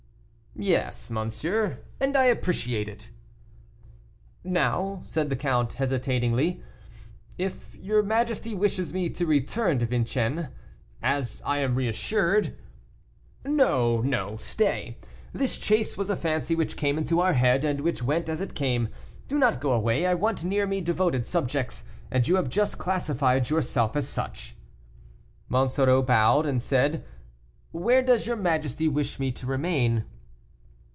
[0.53, 3.09] "Yes, monsieur, and I appreciate it."
[4.43, 6.61] "Now," said the count, hesitatingly,
[7.37, 10.47] "if your majesty wishes me to return to Vincennes,
[11.01, 12.57] as I am reassured"
[13.45, 14.97] "No, no, stay;
[15.31, 18.53] this chase was a fancy which came into our head, and which went as it
[18.53, 18.89] came;
[19.29, 23.09] do not go away, I want near me devoted subjects, and you have just classed
[23.49, 24.57] yourself as such."
[25.47, 27.05] Monsoreau bowed, and said,
[27.71, 30.03] "Where does your majesty wish me to remain?"